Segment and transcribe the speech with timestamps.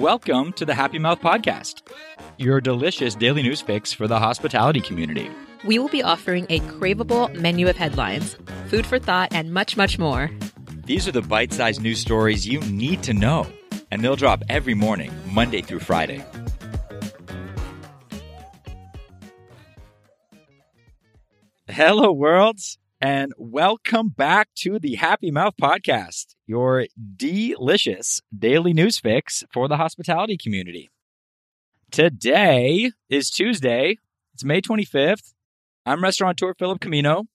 [0.00, 1.82] Welcome to the Happy Mouth Podcast,
[2.38, 5.30] your delicious daily news fix for the hospitality community.
[5.62, 8.34] We will be offering a craveable menu of headlines,
[8.68, 10.30] food for thought, and much, much more.
[10.86, 13.46] These are the bite sized news stories you need to know,
[13.90, 16.24] and they'll drop every morning, Monday through Friday.
[21.68, 26.86] Hello, worlds, and welcome back to the Happy Mouth Podcast, your
[27.16, 30.90] delicious daily news fix for the hospitality community.
[31.92, 33.98] Today is Tuesday.
[34.34, 35.32] It's May 25th.
[35.86, 37.26] I'm restaurateur Philip Camino,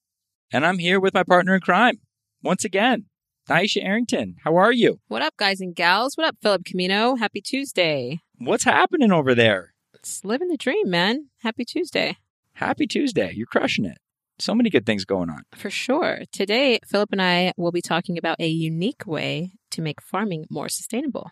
[0.52, 2.02] and I'm here with my partner in crime
[2.44, 3.06] once again,
[3.50, 4.36] Aisha Arrington.
[4.44, 5.00] How are you?
[5.08, 6.18] What up, guys and gals?
[6.18, 7.16] What up, Philip Camino?
[7.16, 8.20] Happy Tuesday.
[8.38, 9.76] What's happening over there?
[9.94, 11.30] It's living the dream, man.
[11.38, 12.18] Happy Tuesday.
[12.56, 13.32] Happy Tuesday.
[13.34, 13.98] You're crushing it.
[14.38, 15.44] So many good things going on.
[15.56, 16.22] For sure.
[16.32, 20.68] Today, Philip and I will be talking about a unique way to make farming more
[20.68, 21.32] sustainable.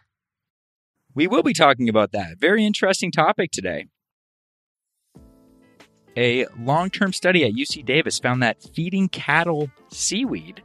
[1.14, 2.40] We will be talking about that.
[2.40, 3.88] Very interesting topic today.
[6.16, 10.62] A long term study at UC Davis found that feeding cattle seaweed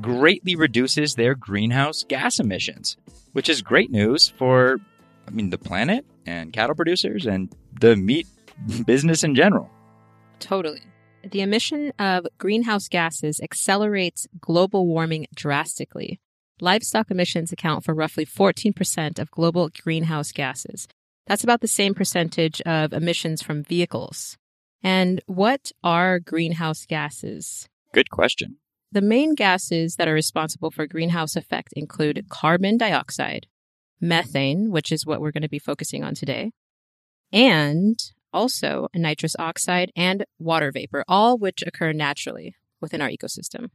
[0.00, 2.96] greatly reduces their greenhouse gas emissions,
[3.32, 4.78] which is great news for,
[5.26, 8.26] I mean, the planet and cattle producers and the meat
[8.86, 9.70] business in general.
[10.38, 10.82] Totally.
[11.26, 16.20] The emission of greenhouse gases accelerates global warming drastically.
[16.60, 20.86] Livestock emissions account for roughly 14% of global greenhouse gases.
[21.26, 24.36] That's about the same percentage of emissions from vehicles.
[24.82, 27.68] And what are greenhouse gases?
[27.92, 28.58] Good question.
[28.92, 33.46] The main gases that are responsible for greenhouse effect include carbon dioxide,
[33.98, 36.52] methane, which is what we're going to be focusing on today,
[37.32, 37.98] and
[38.34, 43.70] also nitrous oxide and water vapor, all which occur naturally within our ecosystem.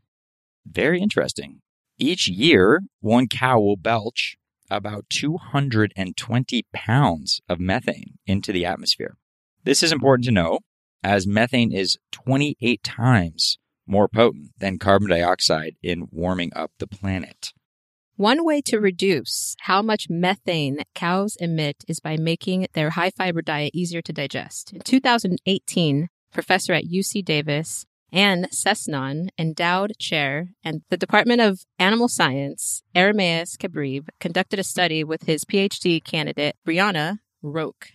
[0.65, 1.61] Very interesting.
[1.97, 4.37] Each year, one cow will belch
[4.69, 9.17] about 220 pounds of methane into the atmosphere.
[9.63, 10.59] This is important to know
[11.03, 17.53] as methane is 28 times more potent than carbon dioxide in warming up the planet.
[18.19, 23.41] One way to reduce how much methane cows emit is by making their high fiber
[23.41, 24.73] diet easier to digest.
[24.73, 32.09] In 2018, professor at UC Davis Anne Sesnon, endowed chair and the Department of Animal
[32.09, 37.87] Science, Erasmus Kebreab, conducted a study with his PhD candidate, Breanna Roque.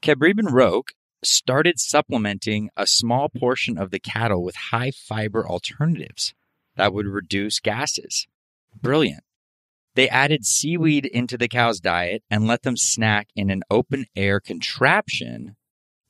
[0.00, 6.32] Kebreab and Roque started supplementing a small portion of the cattle with high fiber alternatives
[6.76, 8.26] that would reduce gases.
[8.80, 9.25] Brilliant.
[9.96, 14.40] They added seaweed into the cow's diet and let them snack in an open air
[14.40, 15.56] contraption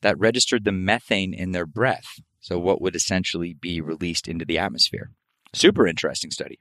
[0.03, 2.19] that registered the methane in their breath.
[2.41, 5.13] So, what would essentially be released into the atmosphere.
[5.55, 6.59] Super interesting study.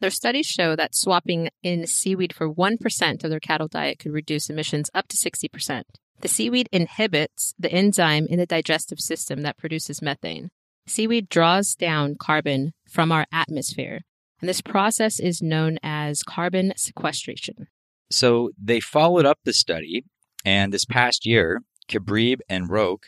[0.00, 4.50] Their studies show that swapping in seaweed for 1% of their cattle diet could reduce
[4.50, 5.82] emissions up to 60%.
[6.20, 10.50] The seaweed inhibits the enzyme in the digestive system that produces methane.
[10.88, 14.00] Seaweed draws down carbon from our atmosphere,
[14.44, 17.66] and this process is known as carbon sequestration.
[18.10, 20.04] So they followed up the study,
[20.44, 23.06] and this past year, Kebreab and Roque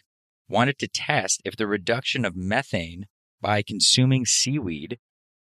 [0.49, 3.05] wanted to test if the reduction of methane
[3.43, 4.99] by consuming seaweed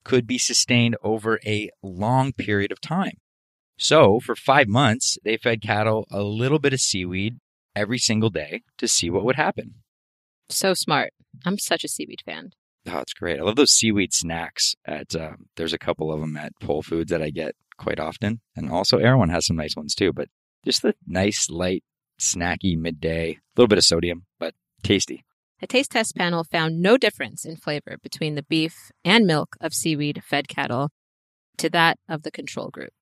[0.04, 3.18] could be sustained over a long period of time.
[3.80, 7.40] So, for five months, they fed cattle a little bit of seaweed
[7.76, 9.74] every single day to see what would happen.
[10.50, 11.14] So smart.
[11.48, 12.52] I'm such a seaweed fan.
[12.88, 13.40] Oh, it's great.
[13.40, 14.76] I love those seaweed snacks.
[14.86, 18.42] At uh, there's a couple of them at Whole Foods that I get quite often,
[18.56, 20.14] and also Erewhon has some nice ones too.
[20.14, 20.30] But
[20.66, 21.84] just the nice, light,
[22.20, 23.32] snacky midday.
[23.32, 24.54] A little bit of sodium, but
[24.84, 25.26] tasty.
[25.62, 29.74] A taste test panel found no difference in flavor between the beef and milk of
[29.74, 30.90] seaweed fed cattle
[31.58, 32.94] to that of the control group.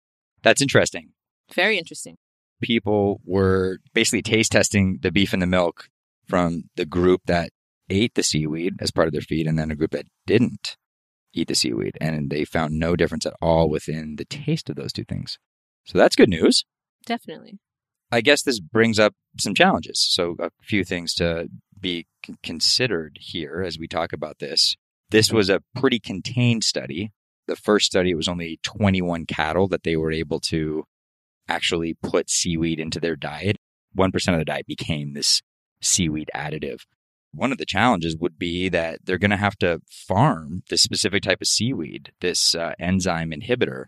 [0.42, 1.12] That's interesting.
[1.54, 2.18] Very interesting
[2.62, 5.90] people were basically taste testing the beef and the milk
[6.28, 7.52] from the group that
[7.90, 10.78] ate the seaweed as part of their feed and then a group that didn't
[11.34, 11.98] eat the seaweed.
[12.02, 15.38] And they found no difference at all within the taste of those two things.
[15.86, 16.66] So that's good news.
[17.06, 17.60] Definitely.
[18.12, 20.00] I guess this brings up some challenges.
[20.00, 22.08] So, a few things to be
[22.42, 24.76] considered here as we talk about this.
[25.10, 27.12] This was a pretty contained study.
[27.48, 30.86] The first study, it was only 21 cattle that they were able to
[31.48, 33.58] actually put seaweed into their diet,
[33.98, 35.42] 1% of the diet became this
[35.82, 36.82] seaweed additive.
[37.34, 41.24] One of the challenges would be that they're going to have to farm this specific
[41.24, 43.86] type of seaweed, this uh, enzyme inhibitor,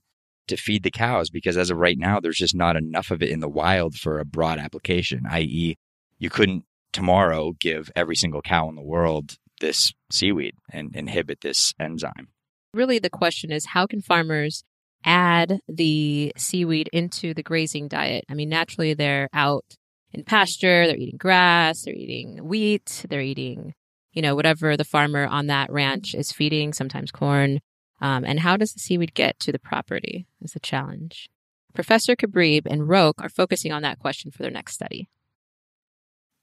[0.47, 3.29] to feed the cows because as of right now, there's just not enough of it
[3.29, 5.77] in the wild for a broad application, i.e.,
[6.17, 11.73] you couldn't tomorrow give every single cow in the world this seaweed and inhibit this
[11.79, 12.29] enzyme.
[12.73, 14.63] Really, the question is how can farmers
[15.03, 18.25] add the seaweed into the grazing diet.
[18.29, 19.65] I mean, naturally they're out
[20.13, 23.73] in pasture, they're eating grass, they're eating wheat, they're eating,
[24.11, 27.59] you know, whatever the farmer on that ranch is feeding, sometimes corn.
[28.01, 31.29] Um, and how does the seaweed get to the property is the challenge.
[31.73, 35.09] Professor Kebreab and Roque are focusing on that question for their next study.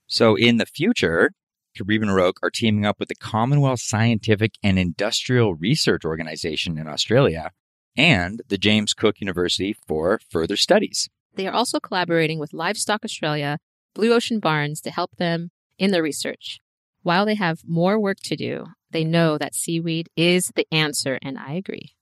[0.06, 1.32] So in the future,
[1.76, 6.86] Kebreab and Roque are teaming up with the Commonwealth Scientific and Industrial Research Organization in
[6.86, 7.50] Australia
[7.96, 11.08] and the James Cook University for further studies.
[11.36, 13.58] They are also collaborating with Livestock Australia,
[13.94, 16.60] Blue Ocean Barns to help them in their research.
[17.02, 21.38] While they have more work to do, they know that seaweed is the answer, and
[21.38, 21.92] I agree.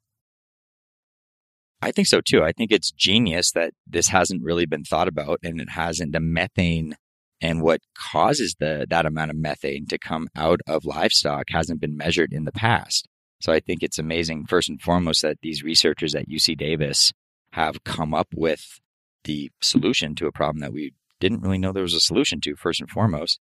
[1.82, 2.42] I think so too.
[2.42, 6.20] I think it's genius that this hasn't really been thought about and it hasn't the
[6.20, 6.96] methane
[7.42, 11.96] and what causes the that amount of methane to come out of livestock hasn't been
[11.96, 13.06] measured in the past.
[13.42, 17.12] So I think it's amazing first and foremost that these researchers at UC Davis
[17.52, 18.81] have come up with
[19.25, 22.56] the solution to a problem that we didn't really know there was a solution to
[22.56, 23.41] first and foremost.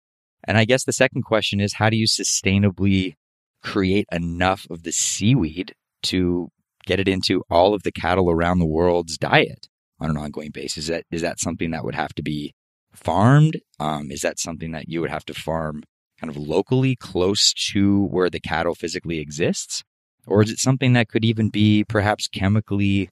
[0.45, 3.15] And I guess the second question is how do you sustainably
[3.63, 6.49] create enough of the seaweed to
[6.87, 9.69] get it into all of the cattle around the world's diet
[10.01, 10.85] on an ongoing basis?
[10.85, 12.55] Is that, is that something that would have to be
[12.93, 13.61] farmed?
[13.81, 15.83] Um, is that something that you would have to farm
[16.21, 19.83] kind of locally close to where the cattle physically exists?
[20.27, 23.09] Or is it something that could even be perhaps chemically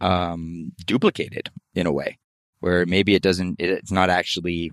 [0.00, 2.18] um, duplicated in a way
[2.60, 4.70] where maybe it doesn't, it's not actually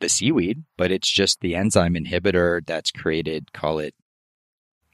[0.00, 3.94] the seaweed, but it's just the enzyme inhibitor that's created, call it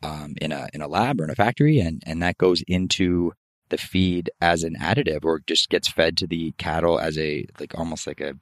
[0.02, 3.32] um, in a in a lab or in a factory, and and that goes into
[3.68, 7.78] the feed as an additive, or just gets fed to the cattle as a like
[7.78, 8.34] almost like a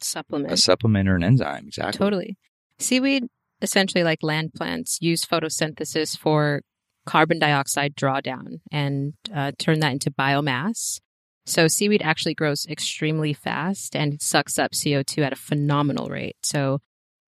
[0.00, 1.66] supplement, a supplement or an enzyme.
[1.66, 1.98] Exactly.
[1.98, 2.36] Totally.
[2.78, 3.24] Seaweed,
[3.60, 6.62] essentially like land plants, use photosynthesis for
[7.06, 11.00] carbon dioxide drawdown and uh, turn that into biomass.
[11.44, 16.36] So seaweed actually grows extremely fast and sucks up CO2 at a phenomenal rate.
[16.42, 16.80] So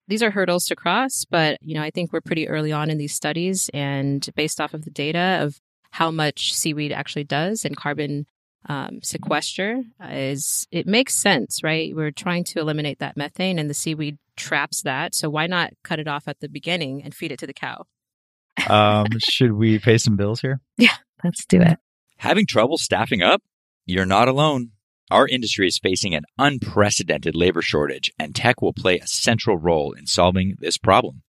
[0.09, 2.99] these are hurdles to cross, but you know, I think we're pretty early on in
[2.99, 5.61] these studies and based off of the data of
[5.93, 8.27] how much seaweed actually does and carbon
[8.69, 11.95] um, sequester is it makes sense, right?
[11.95, 15.15] We're trying to eliminate that methane and the seaweed traps that.
[15.15, 17.87] So why not cut it off at the beginning and feed it to the cow?
[18.69, 20.61] Um, should we pay some bills here?
[20.79, 21.79] Yeah, let's do it.
[22.19, 23.43] Having trouble staffing up?
[23.87, 24.71] You're not alone.
[25.11, 29.93] Our industry is facing an unprecedented labor shortage, and tech will play a central role
[29.93, 31.23] in solving this problem.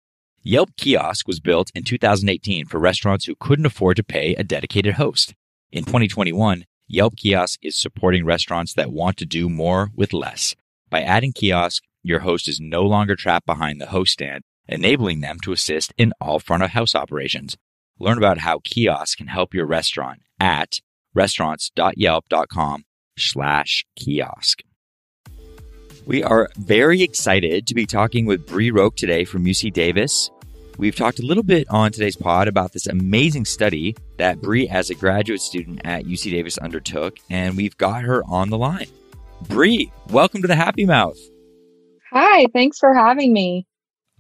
[0.43, 4.95] Yelp Kiosk was built in 2018 for restaurants who couldn't afford to pay a dedicated
[4.95, 5.35] host.
[5.71, 10.55] In 2021, Yelp Kiosk is supporting restaurants that want to do more with less.
[10.91, 15.39] By adding kiosk, your host is no longer trapped behind the host stand, enabling them
[15.41, 17.57] to assist in all front of house operations.
[17.99, 20.81] Learn about how kiosks can help your restaurant at
[21.15, 22.85] restaurants.yelp.com
[23.19, 24.63] slash kiosk.
[26.05, 30.31] We are very excited to be talking with Bree Roque today from UC Davis.
[30.79, 34.91] We've talked a little bit on today's pod about this amazing study that Bree, as
[34.91, 38.89] a graduate student at UC Davis, undertook, and we've got her on the line.
[39.49, 41.19] Bree, welcome to the Happy Mouth.
[42.11, 43.67] Hi, thanks for having me.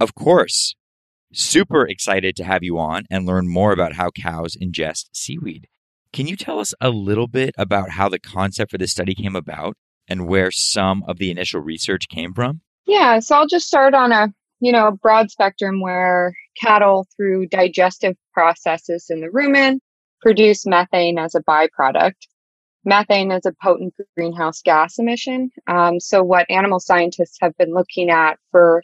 [0.03, 0.75] Of course.
[1.33, 5.69] Super excited to have you on and learn more about how cows ingest seaweed.
[6.13, 9.37] Can you tell us a little bit about how the concept for this study came
[9.37, 9.77] about
[10.09, 12.63] and where some of the initial research came from?
[12.85, 17.47] Yeah, so I'll just start on a, you know, a broad spectrum where cattle through
[17.47, 19.79] digestive processes in the rumen
[20.21, 22.27] produce methane as a byproduct.
[22.85, 25.53] Methane is a potent greenhouse gas emission.
[25.69, 28.83] Um, so what animal scientists have been looking at for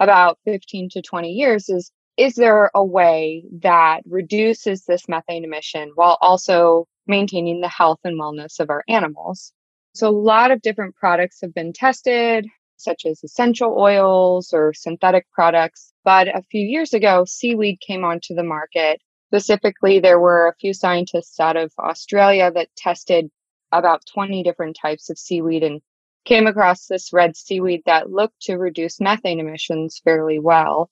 [0.00, 5.90] about 15 to 20 years is is there a way that reduces this methane emission
[5.96, 9.52] while also maintaining the health and wellness of our animals?
[9.94, 12.46] So, a lot of different products have been tested,
[12.76, 15.92] such as essential oils or synthetic products.
[16.04, 19.00] But a few years ago, seaweed came onto the market.
[19.30, 23.28] Specifically, there were a few scientists out of Australia that tested
[23.72, 25.80] about 20 different types of seaweed and
[26.24, 30.90] came across this red seaweed that looked to reduce methane emissions fairly well.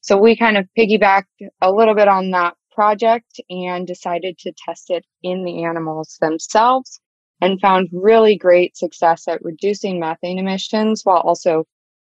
[0.00, 1.26] So we kind of piggybacked
[1.60, 7.00] a little bit on that project and decided to test it in the animals themselves
[7.40, 11.64] and found really great success at reducing methane emissions while also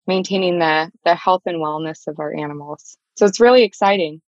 [0.07, 2.97] maintaining the, the health and wellness of our animals.
[3.15, 4.21] So it's really exciting.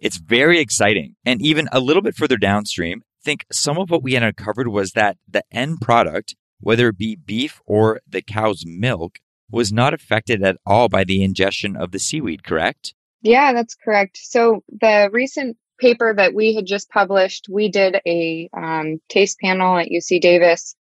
[0.00, 1.14] It's very exciting.
[1.24, 4.68] And even a little bit further downstream, I think some of what we had uncovered
[4.68, 9.18] was that the end product, whether it be beef or the cow's milk,
[9.50, 12.94] was not affected at all by the ingestion of the seaweed, correct?
[13.22, 14.18] Yeah, that's correct.
[14.20, 19.78] So the recent paper that we had just published, we did a um, taste panel
[19.78, 20.74] at UC Davis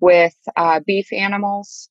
[0.00, 1.88] with uh, beef animals.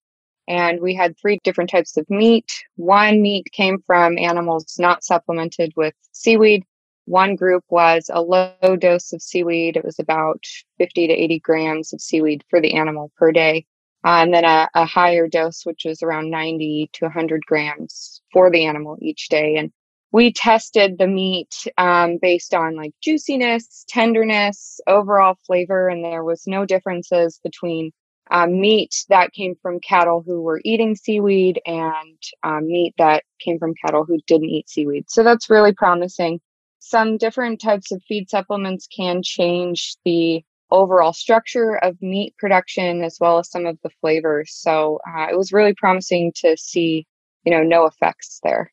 [0.47, 2.63] And we had three different types of meat.
[2.77, 6.63] One meat came from animals not supplemented with seaweed.
[7.07, 9.77] One group was a low dose of seaweed.
[9.77, 10.43] It was about
[10.77, 13.65] 50 to 80 grams of seaweed for the animal per day.
[14.05, 18.51] Uh, and then a, a higher dose, which was around 90 to 100 grams for
[18.51, 19.55] the animal each day.
[19.55, 19.71] And
[20.11, 26.43] we tested the meat um, based on like juiciness, tenderness, overall flavor, and there was
[26.45, 27.91] no differences between
[28.31, 33.59] um, meat that came from cattle who were eating seaweed and um, meat that came
[33.59, 35.09] from cattle who didn't eat seaweed.
[35.09, 36.41] So that's really promising.
[36.89, 40.41] Some different types of feed supplements can change the
[40.71, 44.53] overall structure of meat production as well as some of the flavors.
[44.53, 47.05] So uh, it was really promising to see,
[47.43, 48.71] you know, no effects there.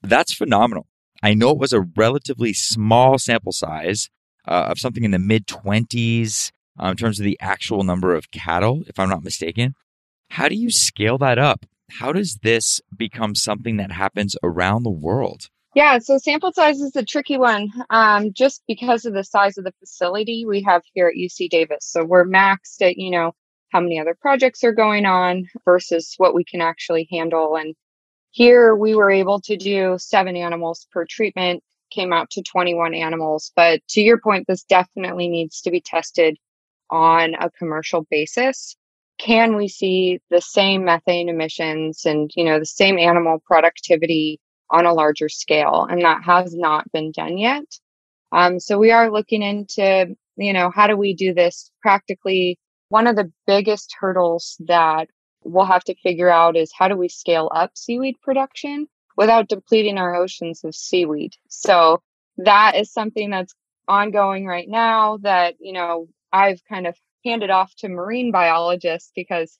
[0.00, 0.86] That's phenomenal.
[1.22, 4.08] I know it was a relatively small sample size
[4.48, 8.30] uh, of something in the mid 20s um, in terms of the actual number of
[8.30, 9.74] cattle, if I'm not mistaken.
[10.30, 11.66] How do you scale that up?
[11.90, 15.50] How does this become something that happens around the world?
[15.74, 19.64] Yeah, so sample size is a tricky one um, just because of the size of
[19.64, 21.86] the facility we have here at UC Davis.
[21.86, 23.32] So we're maxed at, you know,
[23.70, 27.56] how many other projects are going on versus what we can actually handle.
[27.56, 27.76] And
[28.32, 31.62] here we were able to do seven animals per treatment,
[31.92, 33.52] came out to 21 animals.
[33.54, 36.36] But to your point, this definitely needs to be tested
[36.90, 38.76] on a commercial basis.
[39.18, 44.86] Can we see the same methane emissions and, you know, the same animal productivity on
[44.86, 45.86] a larger scale?
[45.88, 47.64] And that has not been done yet.
[48.32, 52.58] Um, so we are looking into, you know, how do we do this practically?
[52.88, 55.08] One of the biggest hurdles that
[55.44, 58.86] we'll have to figure out is how do we scale up seaweed production
[59.16, 61.32] without depleting our oceans of seaweed.
[61.48, 62.02] So
[62.38, 63.54] that is something that's
[63.88, 69.58] ongoing right now that, you know, I've kind of handed off to marine biologists because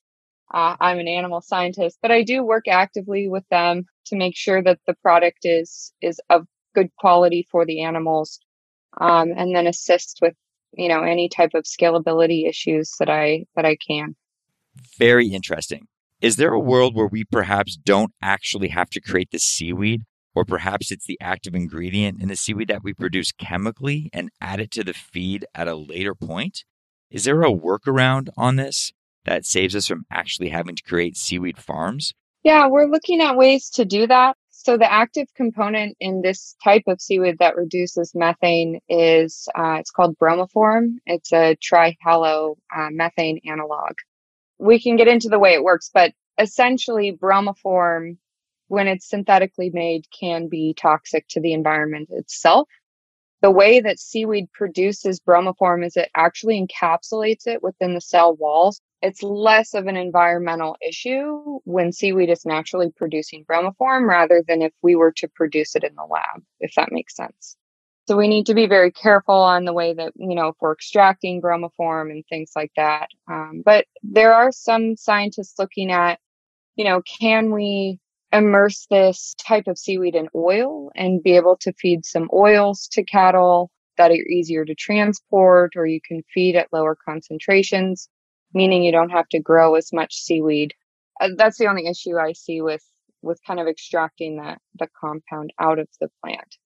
[0.52, 4.62] uh, I'm an animal scientist, but I do work actively with them to make sure
[4.62, 8.40] that the product is is of good quality for the animals,
[9.00, 10.34] um, and then assist with
[10.72, 14.16] you know any type of scalability issues that I that I can.
[14.98, 15.86] Very interesting.
[16.20, 20.02] Is there a world where we perhaps don't actually have to create the seaweed,
[20.34, 24.60] or perhaps it's the active ingredient in the seaweed that we produce chemically and add
[24.60, 26.64] it to the feed at a later point?
[27.10, 28.92] Is there a workaround on this
[29.24, 32.14] that saves us from actually having to create seaweed farms?
[32.42, 34.36] Yeah, we're looking at ways to do that.
[34.50, 39.90] So, the active component in this type of seaweed that reduces methane is uh, it's
[39.90, 40.96] called bromoform.
[41.06, 43.94] It's a trihalo uh, methane analog
[44.60, 48.18] we can get into the way it works, but essentially, bromoform,
[48.68, 52.68] when it's synthetically made, can be toxic to the environment itself.
[53.40, 58.82] The way that seaweed produces bromoform is it actually encapsulates it within the cell walls.
[59.02, 64.72] It's less of an environmental issue when seaweed is naturally producing bromoform rather than if
[64.82, 67.56] we were to produce it in the lab, if that makes sense.
[68.06, 70.72] So we need to be very careful on the way that, you know, if we're
[70.72, 73.08] extracting bromoform and things like that.
[73.30, 76.18] Um, but there are some scientists looking at,
[76.76, 78.00] you know, can we
[78.32, 83.04] immerse this type of seaweed in oil and be able to feed some oils to
[83.04, 88.08] cattle that are easier to transport or you can feed at lower concentrations,
[88.54, 90.74] meaning you don't have to grow as much seaweed.
[91.20, 92.84] Uh, that's the only issue I see with
[93.22, 96.56] with kind of extracting that the compound out of the plant.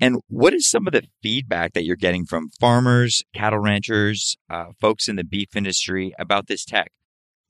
[0.00, 4.66] And what is some of the feedback that you're getting from farmers, cattle ranchers, uh,
[4.78, 6.92] folks in the beef industry about this tech?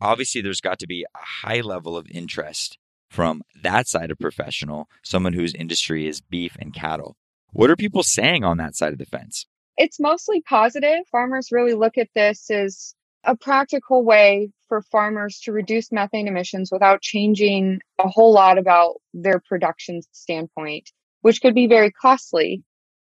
[0.00, 2.78] Obviously, there's got to be a high level of interest
[3.10, 7.16] from that side of professional, someone whose industry is beef and cattle.
[7.52, 9.46] What are people saying on that side of the fence?
[9.76, 11.00] It's mostly positive.
[11.10, 12.94] Farmers really look at this as
[13.26, 18.94] a practical way for farmers to reduce methane emissions without changing a whole lot about
[19.12, 20.90] their production standpoint
[21.26, 22.62] which could be very costly.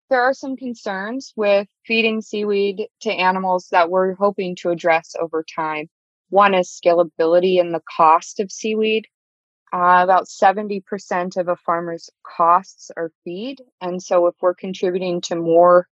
[0.10, 5.44] There are some concerns with feeding seaweed to animals that we're hoping to address over
[5.54, 5.90] time.
[6.30, 9.08] One is scalability and the cost of seaweed.
[9.74, 13.62] Uh, about 70% of a farmer's costs are feed.
[13.82, 15.90] And so if we're contributing to more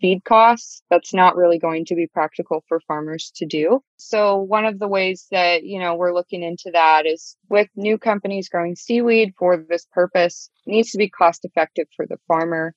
[0.00, 3.80] feed costs, that's not really going to be practical for farmers to do.
[3.96, 7.98] So one of the ways that, you know, we're looking into that is with new
[7.98, 12.74] companies growing seaweed for this purpose, needs to be cost effective for the farmer.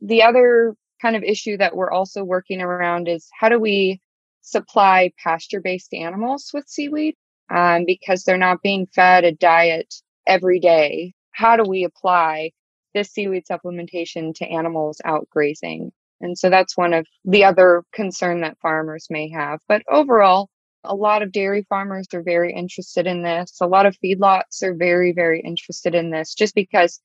[0.00, 4.00] The other kind of issue that we're also working around is how do we
[4.42, 7.14] supply pasture based animals with seaweed?
[7.52, 9.92] Um, because they're not being fed a diet
[10.26, 11.14] every day.
[11.32, 12.52] How do we apply
[12.94, 15.90] this seaweed supplementation to animals out grazing?
[16.20, 19.60] And so that's one of the other concern that farmers may have.
[19.68, 20.48] But overall,
[20.84, 23.58] a lot of dairy farmers are very interested in this.
[23.60, 27.00] A lot of feedlots are very, very interested in this just because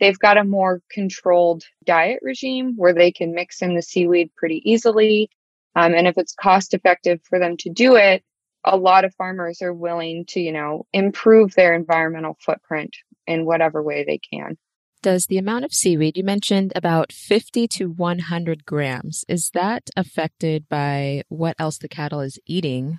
[0.00, 4.62] they've got a more controlled diet regime where they can mix in the seaweed pretty
[4.64, 5.30] easily.
[5.74, 8.22] Um, and if it's cost effective for them to do it,
[8.64, 12.96] a lot of farmers are willing to, you know, improve their environmental footprint
[13.26, 14.56] in whatever way they can.
[15.02, 20.68] Does the amount of seaweed you mentioned about 50 to 100 grams, is that affected
[20.68, 22.98] by what else the cattle is eating?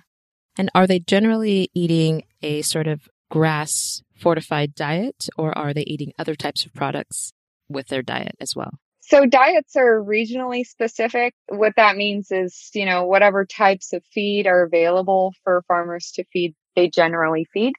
[0.56, 6.12] And are they generally eating a sort of grass fortified diet or are they eating
[6.18, 7.32] other types of products
[7.68, 8.78] with their diet as well?
[9.00, 11.34] So diets are regionally specific.
[11.48, 16.24] What that means is, you know, whatever types of feed are available for farmers to
[16.32, 17.72] feed, they generally feed.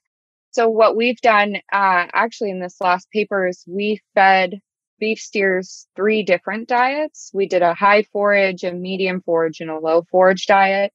[0.59, 4.59] So what we've done, uh, actually in this last paper is we fed
[4.99, 7.31] beef steers three different diets.
[7.33, 10.91] We did a high forage, a medium forage, and a low forage diet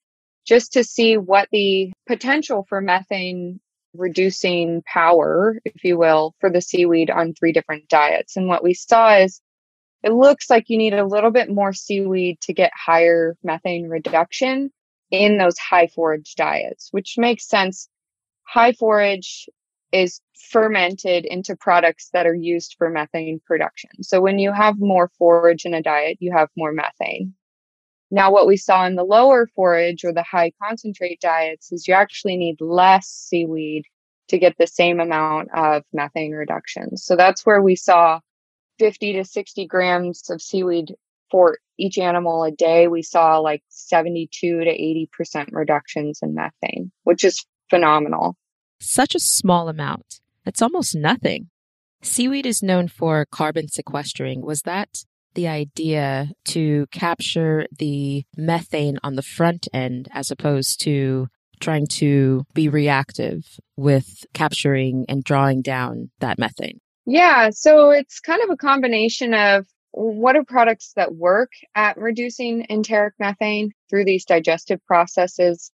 [0.47, 3.59] just to see what the potential for methane
[3.95, 8.37] reducing power, if you will, for the seaweed on three different diets.
[8.37, 9.41] And what we saw is
[10.03, 14.71] it looks like you need a little bit more seaweed to get higher methane reduction
[15.11, 17.89] in those high forage diets, which makes sense.
[18.45, 19.49] High forage
[19.93, 20.21] is
[20.51, 23.91] fermented into products that are used for methane production.
[24.03, 27.35] So when you have more forage in a diet, you have more methane.
[28.11, 31.95] Now, what we saw in the lower forage or the high concentrate diets is you
[31.95, 33.85] actually need less seaweed
[34.29, 36.97] to get the same amount of methane reduction.
[36.97, 38.21] So that's where we saw
[38.79, 40.95] 50 to 60 grams of seaweed
[41.31, 42.89] for each animal a day.
[42.89, 48.37] We saw like 72 to 80% reductions in methane, which is phenomenal.
[48.81, 50.21] Such a small amount.
[50.47, 51.49] It's almost nothing.
[52.03, 54.43] Seaweed is known for carbon sequestering.
[54.43, 55.05] Was that
[55.35, 61.29] the idea to capture the methane on the front end as opposed to
[61.61, 66.79] trying to be reactive with capturing and drawing down that methane?
[67.07, 72.67] Yeah, so it's kind of a combination of what are products that work at reducing
[72.69, 75.71] enteric methane through these digestive processes.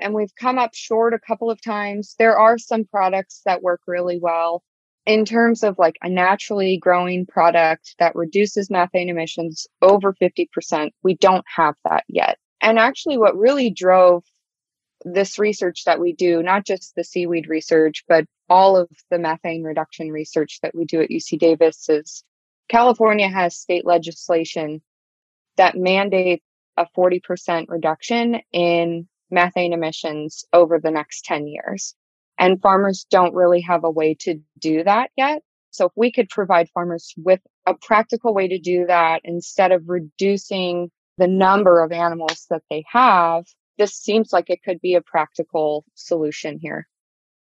[0.00, 2.14] And we've come up short a couple of times.
[2.18, 4.62] There are some products that work really well
[5.08, 11.16] in terms of like a naturally growing product that reduces methane emissions over 50%, we
[11.16, 12.36] don't have that yet.
[12.60, 14.22] And actually, what really drove
[15.04, 19.62] this research that we do, not just the seaweed research, but all of the methane
[19.62, 22.22] reduction research that we do at UC Davis is
[22.68, 24.82] California has state legislation
[25.56, 26.44] that mandates
[26.76, 31.94] a 40% reduction in methane emissions over the next 10 years.
[32.38, 35.42] And farmers don't really have a way to do that yet.
[35.70, 39.88] So if we could provide farmers with a practical way to do that instead of
[39.88, 43.44] reducing the number of animals that they have,
[43.76, 46.88] this seems like it could be a practical solution here.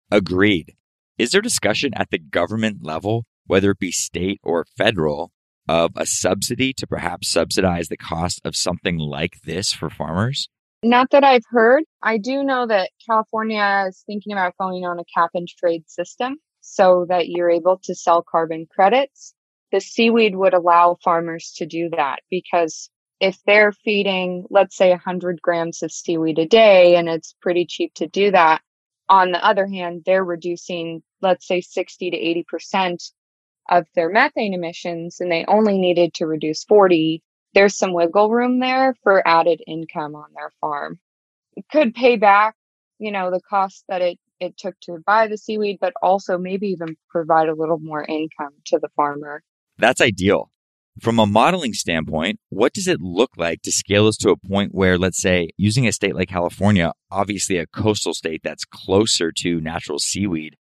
[0.09, 0.75] Agreed.
[1.17, 5.31] Is there discussion at the government level, whether it be state or federal,
[5.67, 10.49] of a subsidy to perhaps subsidize the cost of something like this for farmers?
[10.83, 11.83] Not that I've heard.
[12.03, 16.37] I do know that California is thinking about going on a cap and trade system
[16.61, 19.33] so that you're able to sell carbon credits.
[19.71, 25.41] The seaweed would allow farmers to do that because if they're feeding, let's say 100
[25.41, 28.61] grams of seaweed a day and it's pretty cheap to do that,
[29.09, 33.11] on the other hand, they're reducing, let's say 60 to 80%
[33.69, 37.23] of their methane emissions and they only needed to reduce 40
[37.57, 40.99] there's some wiggle room there for added income on their farm.
[41.55, 42.53] It could pay back,
[42.99, 46.67] you know, the cost that it, it took to buy the seaweed, but also maybe
[46.67, 49.41] even provide a little more income to the farmer.
[49.79, 50.51] That's ideal.
[51.01, 54.75] From a modeling standpoint, what does it look like to scale this to a point
[54.75, 59.59] where, let's say, using a state like California, obviously a coastal state that's closer to
[59.59, 60.57] natural seaweed,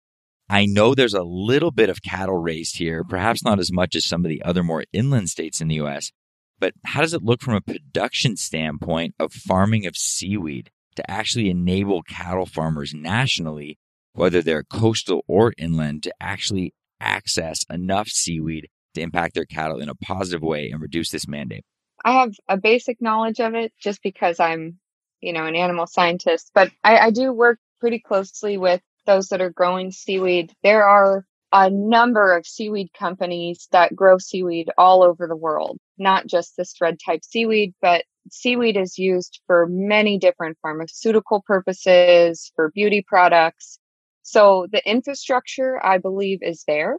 [0.49, 4.05] I know there's a little bit of cattle raised here, perhaps not as much as
[4.05, 6.13] some of the other more inland states in the US,
[6.59, 11.49] but how does it look from a production standpoint of farming of seaweed to actually
[11.49, 13.77] enable cattle farmers nationally,
[14.13, 19.89] whether they're coastal or inland, to actually access enough seaweed to impact their cattle in
[19.89, 21.65] a positive way and reduce this mandate?
[22.03, 24.79] I have a basic knowledge of it just because I'm,
[25.21, 29.41] you know, an animal scientist, but I, I do work pretty closely with those that
[29.41, 30.53] are growing seaweed.
[30.63, 31.25] There are
[31.57, 36.75] a number of seaweed companies that grow seaweed all over the world, not just this
[36.81, 43.79] red type seaweed, but seaweed is used for many different pharmaceutical purposes, for beauty products.
[44.21, 46.97] So the infrastructure, I believe, is there.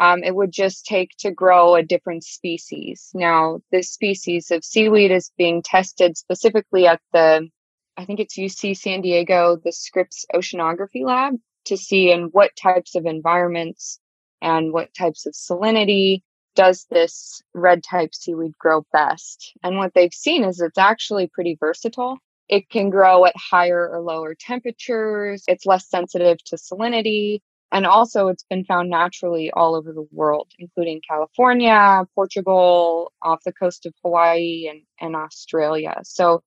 [0.00, 3.10] Um, it would just take to grow a different species.
[3.14, 7.48] Now, this species of seaweed is being tested specifically at the,
[7.96, 11.34] I think it's UC San Diego, the Scripps Oceanography Lab
[11.66, 13.98] to see in what types of environments
[14.42, 16.22] and what types of salinity
[16.54, 19.52] does this red type seaweed grow best.
[19.62, 22.18] And what they've seen is it's actually pretty versatile.
[22.48, 25.44] It can grow at higher or lower temperatures.
[25.48, 27.40] It's less sensitive to salinity.
[27.72, 33.52] And also, it's been found naturally all over the world, including California, Portugal, off the
[33.52, 35.96] coast of Hawaii, and, and Australia.
[36.04, 36.42] So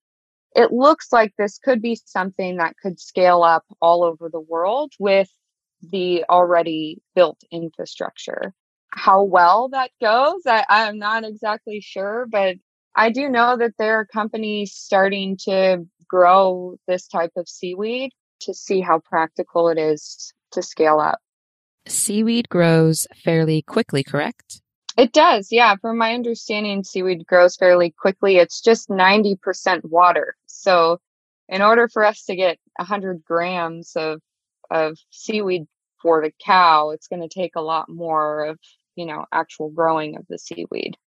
[0.56, 4.94] it looks like this could be something that could scale up all over the world
[5.00, 5.30] with
[5.82, 8.54] the already built infrastructure.
[8.92, 12.56] How well that goes, I, I'm not exactly sure, but
[12.96, 18.54] I do know that there are companies starting to grow this type of seaweed to
[18.54, 21.20] see how practical it is to scale up.
[21.88, 24.62] Seaweed grows fairly quickly, correct?
[24.98, 25.76] It does, yeah.
[25.76, 28.38] From my understanding, seaweed grows fairly quickly.
[28.38, 30.36] It's just 90% water.
[30.48, 30.98] So,
[31.48, 34.22] in order for us to get 100 grams of,
[34.72, 35.66] of seaweed
[36.02, 38.60] for the cow, it's going to take a lot more of,
[38.96, 40.98] you know, actual growing of the seaweed.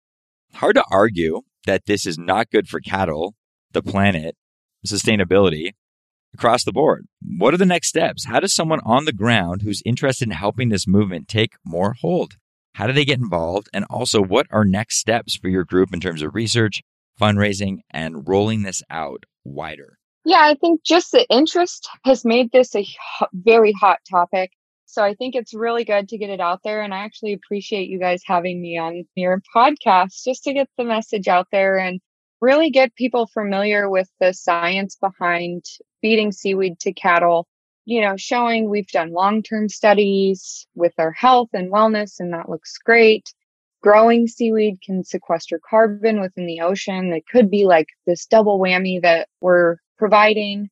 [0.55, 3.35] Hard to argue that this is not good for cattle,
[3.73, 4.37] the planet,
[4.87, 5.73] sustainability
[6.33, 7.07] across the board.
[7.39, 8.27] What are the next steps?
[8.27, 12.37] How does someone on the ground who's interested in helping this movement take more hold?
[12.81, 13.69] How do they get involved?
[13.75, 16.83] And also, what are next steps for your group in terms of research,
[17.21, 19.99] fundraising, and rolling this out wider?
[20.25, 22.87] Yeah, I think just the interest has made this a
[23.35, 24.53] very hot topic.
[24.87, 26.81] So I think it's really good to get it out there.
[26.81, 30.85] And I actually appreciate you guys having me on your podcast just to get the
[30.85, 32.01] message out there and
[32.41, 35.67] really get people familiar with the science behind
[36.01, 37.47] feeding seaweed to cattle.
[37.85, 42.49] You know, showing we've done long term studies with our health and wellness, and that
[42.49, 43.33] looks great.
[43.83, 47.13] Growing seaweed can sequester carbon within the ocean.
[47.13, 50.69] It could be like this double whammy that we're providing.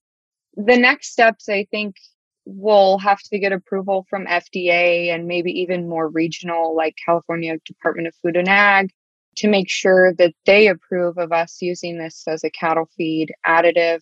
[0.57, 1.97] The next steps, I think,
[2.45, 8.09] we'll have to get approval from FDA and maybe even more regional, like California Department
[8.09, 8.91] of Food and Ag,
[9.37, 14.01] to make sure that they approve of us using this as a cattle feed additive.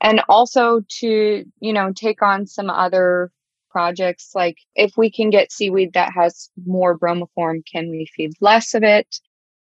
[0.00, 3.32] And also to, you know, take on some other
[3.70, 8.74] projects like if we can get seaweed that has more bromoform, can we feed less
[8.74, 9.20] of it?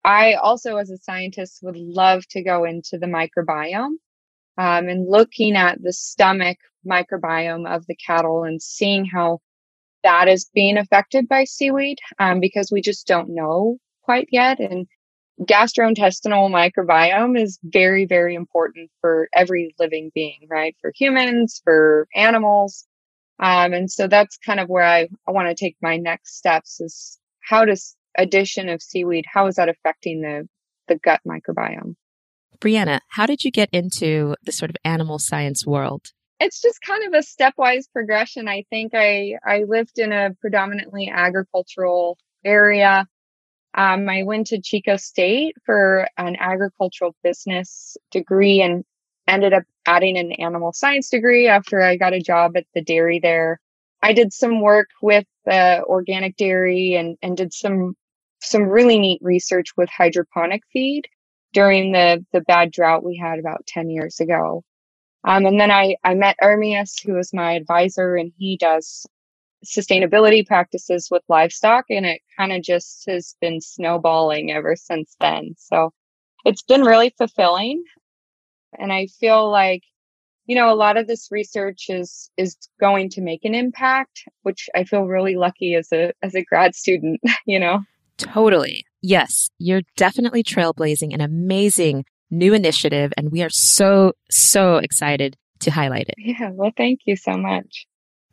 [0.04, 3.98] I also, as a scientist, would love to go into the microbiome
[4.58, 9.40] um, and looking at the stomach microbiome of the cattle and seeing how
[10.04, 14.60] that is being affected by seaweed um, because we just don't know quite yet.
[14.60, 14.88] And
[15.44, 20.76] gastrointestinal microbiome is very, very important for every living being, right?
[20.82, 22.86] For humans, for animals.
[23.40, 26.80] Um, and so that's kind of where I, I want to take my next steps
[26.80, 30.48] is how does addition of seaweed, how is that affecting the,
[30.88, 31.96] the gut microbiome?
[32.60, 36.12] Breanna, how did you get into the sort of animal science world?
[36.42, 38.48] it's just kind of a stepwise progression.
[38.48, 43.08] I think I I lived in a predominantly agricultural area.
[43.74, 48.84] Um, I went to Chico State for an agricultural business degree and
[49.28, 53.20] ended up adding an animal science degree after I got a job at the dairy
[53.20, 53.60] there.
[54.02, 57.96] I did some work with uh, organic dairy and and did some
[58.42, 61.08] some really neat research with hydroponic feed
[61.54, 64.64] during the the bad drought we had about 10 years ago.
[65.24, 69.06] Um, and then I, I met Ermias, who is my advisor, and he does
[69.66, 71.86] sustainability practices with livestock.
[71.90, 75.56] And it kind of just has been snowballing ever since then.
[75.58, 75.92] So
[76.46, 77.84] it's been really fulfilling.
[78.78, 79.84] And I feel like,
[80.46, 84.70] you know, a lot of this research is, is going to make an impact, which
[84.76, 87.80] I feel really lucky as a, as a grad student, you know?
[88.18, 88.86] Totally.
[89.02, 95.72] Yes, you're definitely trailblazing an amazing new initiative, and we are so, so excited to
[95.72, 96.16] highlight it.
[96.18, 97.88] Yeah, well, thank you so much.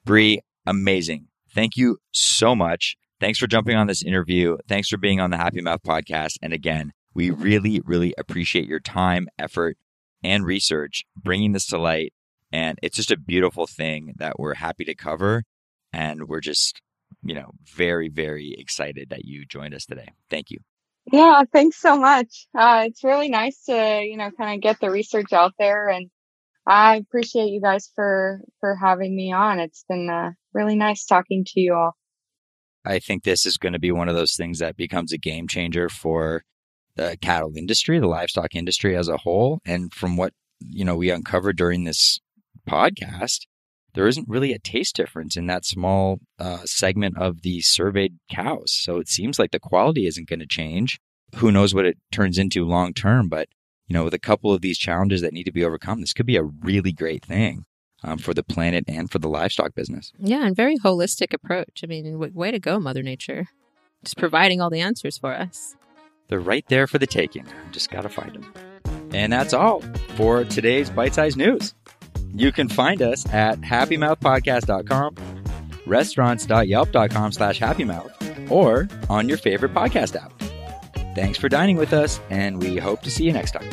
[0.04, 1.28] Bree, amazing.
[1.54, 2.96] Thank you so much.
[3.20, 4.58] Thanks for jumping on this interview.
[4.68, 6.36] Thanks for being on the Happy Mouth podcast.
[6.42, 9.76] And again, we really, really appreciate your time, effort,
[10.22, 12.12] and research bringing this to light.
[12.52, 15.42] And it's just a beautiful thing that we're happy to cover.
[15.92, 16.80] And we're just,
[17.22, 20.08] you know, very, very excited that you joined us today.
[20.30, 20.58] Thank you.
[21.10, 22.46] Yeah, thanks so much.
[22.56, 26.10] Uh, it's really nice to, you know, kind of get the research out there and
[26.68, 29.58] I appreciate you guys for for having me on.
[29.58, 31.92] It's been uh, really nice talking to you all.
[32.84, 35.46] I think this is going to be one of those things that becomes a game
[35.46, 36.42] changer for
[36.96, 39.60] the cattle industry, the livestock industry as a whole.
[39.64, 42.18] And from what you know we uncovered during this
[42.68, 43.46] podcast,
[43.94, 48.72] there isn't really a taste difference in that small uh, segment of the surveyed cows.
[48.72, 50.98] So it seems like the quality isn't going to change.
[51.36, 53.28] Who knows what it turns into long term?
[53.28, 53.48] But
[53.86, 56.26] you know, with a couple of these challenges that need to be overcome, this could
[56.26, 57.64] be a really great thing
[58.02, 60.12] um, for the planet and for the livestock business.
[60.18, 61.80] Yeah, and very holistic approach.
[61.82, 63.48] I mean, w- way to go, Mother Nature.
[64.04, 65.74] Just providing all the answers for us.
[66.28, 67.46] They're right there for the taking.
[67.72, 68.52] Just got to find them.
[69.12, 69.82] And that's all
[70.16, 71.74] for today's bite sized news.
[72.34, 75.14] You can find us at happymouthpodcast.com,
[75.86, 80.32] restaurants.yelp.com slash happymouth, or on your favorite podcast app.
[81.14, 83.68] Thanks for dining with us, and we hope to see you next time.